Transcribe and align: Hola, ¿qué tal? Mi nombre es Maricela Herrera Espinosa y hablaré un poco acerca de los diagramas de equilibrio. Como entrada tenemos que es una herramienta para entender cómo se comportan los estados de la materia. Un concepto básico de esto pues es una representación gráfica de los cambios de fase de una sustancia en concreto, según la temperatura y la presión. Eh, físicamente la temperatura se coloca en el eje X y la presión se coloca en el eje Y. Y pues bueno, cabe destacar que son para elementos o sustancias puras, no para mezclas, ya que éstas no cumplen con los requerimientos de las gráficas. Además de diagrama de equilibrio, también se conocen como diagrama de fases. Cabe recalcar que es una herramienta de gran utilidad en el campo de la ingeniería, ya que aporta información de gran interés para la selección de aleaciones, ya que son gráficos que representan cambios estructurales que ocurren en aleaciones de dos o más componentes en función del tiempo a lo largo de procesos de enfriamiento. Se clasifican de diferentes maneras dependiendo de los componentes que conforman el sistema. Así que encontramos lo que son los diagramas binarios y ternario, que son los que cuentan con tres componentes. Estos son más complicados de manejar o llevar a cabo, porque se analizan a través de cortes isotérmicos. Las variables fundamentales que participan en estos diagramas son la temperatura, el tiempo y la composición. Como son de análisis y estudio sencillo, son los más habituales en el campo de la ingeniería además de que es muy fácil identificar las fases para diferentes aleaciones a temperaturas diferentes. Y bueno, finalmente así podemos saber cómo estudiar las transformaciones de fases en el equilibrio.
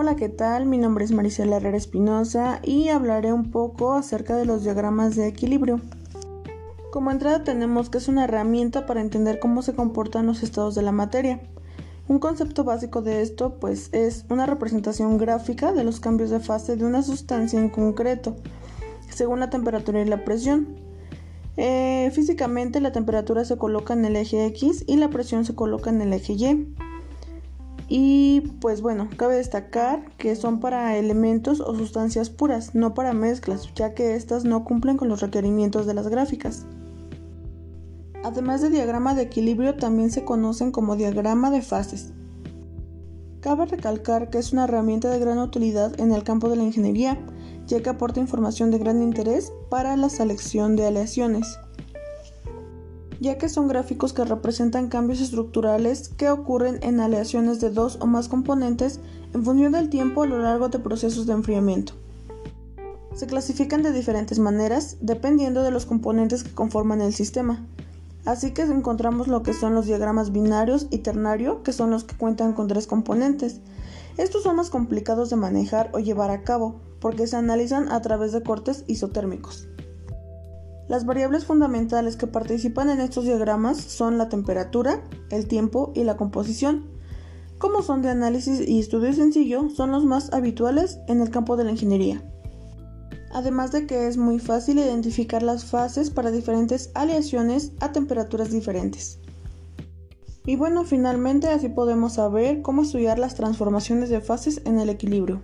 Hola, 0.00 0.14
¿qué 0.14 0.28
tal? 0.28 0.64
Mi 0.64 0.78
nombre 0.78 1.04
es 1.04 1.10
Maricela 1.10 1.56
Herrera 1.56 1.76
Espinosa 1.76 2.60
y 2.62 2.88
hablaré 2.88 3.32
un 3.32 3.50
poco 3.50 3.94
acerca 3.94 4.36
de 4.36 4.44
los 4.44 4.62
diagramas 4.62 5.16
de 5.16 5.26
equilibrio. 5.26 5.80
Como 6.92 7.10
entrada 7.10 7.42
tenemos 7.42 7.90
que 7.90 7.98
es 7.98 8.06
una 8.06 8.22
herramienta 8.22 8.86
para 8.86 9.00
entender 9.00 9.40
cómo 9.40 9.60
se 9.60 9.74
comportan 9.74 10.24
los 10.24 10.44
estados 10.44 10.76
de 10.76 10.82
la 10.82 10.92
materia. 10.92 11.40
Un 12.06 12.20
concepto 12.20 12.62
básico 12.62 13.02
de 13.02 13.22
esto 13.22 13.58
pues 13.58 13.88
es 13.90 14.24
una 14.30 14.46
representación 14.46 15.18
gráfica 15.18 15.72
de 15.72 15.82
los 15.82 15.98
cambios 15.98 16.30
de 16.30 16.38
fase 16.38 16.76
de 16.76 16.84
una 16.84 17.02
sustancia 17.02 17.58
en 17.58 17.68
concreto, 17.68 18.36
según 19.10 19.40
la 19.40 19.50
temperatura 19.50 20.00
y 20.00 20.04
la 20.04 20.24
presión. 20.24 20.76
Eh, 21.56 22.12
físicamente 22.14 22.80
la 22.80 22.92
temperatura 22.92 23.44
se 23.44 23.56
coloca 23.56 23.94
en 23.94 24.04
el 24.04 24.14
eje 24.14 24.46
X 24.46 24.84
y 24.86 24.94
la 24.94 25.10
presión 25.10 25.44
se 25.44 25.56
coloca 25.56 25.90
en 25.90 26.02
el 26.02 26.12
eje 26.12 26.34
Y. 26.34 26.72
Y 27.88 28.42
pues 28.60 28.82
bueno, 28.82 29.08
cabe 29.16 29.36
destacar 29.36 30.10
que 30.18 30.36
son 30.36 30.60
para 30.60 30.98
elementos 30.98 31.60
o 31.60 31.74
sustancias 31.74 32.28
puras, 32.28 32.74
no 32.74 32.92
para 32.92 33.14
mezclas, 33.14 33.72
ya 33.74 33.94
que 33.94 34.14
éstas 34.14 34.44
no 34.44 34.64
cumplen 34.64 34.98
con 34.98 35.08
los 35.08 35.20
requerimientos 35.22 35.86
de 35.86 35.94
las 35.94 36.08
gráficas. 36.08 36.66
Además 38.22 38.60
de 38.60 38.68
diagrama 38.68 39.14
de 39.14 39.22
equilibrio, 39.22 39.76
también 39.76 40.10
se 40.10 40.24
conocen 40.24 40.70
como 40.70 40.96
diagrama 40.96 41.50
de 41.50 41.62
fases. 41.62 42.12
Cabe 43.40 43.64
recalcar 43.64 44.28
que 44.28 44.38
es 44.38 44.52
una 44.52 44.64
herramienta 44.64 45.08
de 45.08 45.20
gran 45.20 45.38
utilidad 45.38 45.98
en 45.98 46.12
el 46.12 46.24
campo 46.24 46.50
de 46.50 46.56
la 46.56 46.64
ingeniería, 46.64 47.18
ya 47.66 47.80
que 47.80 47.88
aporta 47.88 48.20
información 48.20 48.70
de 48.70 48.78
gran 48.78 49.02
interés 49.02 49.52
para 49.70 49.96
la 49.96 50.10
selección 50.10 50.76
de 50.76 50.86
aleaciones, 50.86 51.58
ya 53.20 53.38
que 53.38 53.48
son 53.48 53.68
gráficos 53.68 54.12
que 54.12 54.24
representan 54.24 54.88
cambios 54.88 55.20
estructurales 55.20 56.08
que 56.08 56.30
ocurren 56.30 56.78
en 56.82 57.00
aleaciones 57.00 57.60
de 57.60 57.70
dos 57.70 57.98
o 58.00 58.06
más 58.06 58.28
componentes 58.28 59.00
en 59.34 59.44
función 59.44 59.72
del 59.72 59.90
tiempo 59.90 60.22
a 60.22 60.26
lo 60.26 60.38
largo 60.38 60.68
de 60.68 60.78
procesos 60.78 61.26
de 61.26 61.32
enfriamiento. 61.32 61.94
Se 63.14 63.26
clasifican 63.26 63.82
de 63.82 63.92
diferentes 63.92 64.38
maneras 64.38 64.96
dependiendo 65.00 65.62
de 65.62 65.70
los 65.70 65.86
componentes 65.86 66.44
que 66.44 66.54
conforman 66.54 67.00
el 67.00 67.12
sistema. 67.12 67.66
Así 68.24 68.52
que 68.52 68.62
encontramos 68.62 69.26
lo 69.26 69.42
que 69.42 69.54
son 69.54 69.74
los 69.74 69.86
diagramas 69.86 70.32
binarios 70.32 70.86
y 70.90 70.98
ternario, 70.98 71.62
que 71.62 71.72
son 71.72 71.90
los 71.90 72.04
que 72.04 72.16
cuentan 72.16 72.52
con 72.52 72.68
tres 72.68 72.86
componentes. 72.86 73.60
Estos 74.18 74.42
son 74.42 74.56
más 74.56 74.70
complicados 74.70 75.30
de 75.30 75.36
manejar 75.36 75.90
o 75.94 75.98
llevar 75.98 76.30
a 76.30 76.42
cabo, 76.42 76.80
porque 77.00 77.26
se 77.26 77.36
analizan 77.36 77.90
a 77.90 78.02
través 78.02 78.32
de 78.32 78.42
cortes 78.42 78.84
isotérmicos. 78.86 79.68
Las 80.88 81.06
variables 81.06 81.44
fundamentales 81.44 82.16
que 82.16 82.26
participan 82.26 82.90
en 82.90 83.00
estos 83.00 83.24
diagramas 83.24 83.78
son 83.78 84.18
la 84.18 84.28
temperatura, 84.28 85.02
el 85.30 85.46
tiempo 85.46 85.92
y 85.94 86.04
la 86.04 86.16
composición. 86.16 86.86
Como 87.58 87.82
son 87.82 88.02
de 88.02 88.08
análisis 88.08 88.66
y 88.66 88.80
estudio 88.80 89.12
sencillo, 89.12 89.68
son 89.70 89.92
los 89.92 90.04
más 90.04 90.32
habituales 90.32 90.98
en 91.08 91.20
el 91.20 91.30
campo 91.30 91.56
de 91.56 91.64
la 91.64 91.72
ingeniería 91.72 92.22
además 93.32 93.72
de 93.72 93.86
que 93.86 94.06
es 94.06 94.16
muy 94.16 94.38
fácil 94.38 94.78
identificar 94.78 95.42
las 95.42 95.64
fases 95.64 96.10
para 96.10 96.30
diferentes 96.30 96.90
aleaciones 96.94 97.72
a 97.80 97.92
temperaturas 97.92 98.50
diferentes. 98.50 99.18
Y 100.46 100.56
bueno, 100.56 100.84
finalmente 100.84 101.48
así 101.48 101.68
podemos 101.68 102.14
saber 102.14 102.62
cómo 102.62 102.82
estudiar 102.82 103.18
las 103.18 103.34
transformaciones 103.34 104.08
de 104.08 104.20
fases 104.20 104.62
en 104.64 104.78
el 104.78 104.88
equilibrio. 104.88 105.42